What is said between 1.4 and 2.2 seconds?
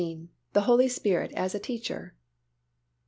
A TEACHER.